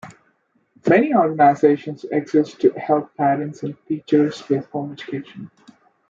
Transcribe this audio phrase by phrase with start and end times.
[0.89, 5.51] Many organisations exist to help parents and teachers with home education.